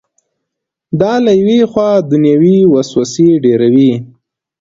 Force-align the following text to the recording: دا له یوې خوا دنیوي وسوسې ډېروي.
دا 0.99 1.13
له 1.25 1.31
یوې 1.41 1.59
خوا 1.71 1.89
دنیوي 2.11 2.57
وسوسې 2.73 3.27
ډېروي. 3.43 3.91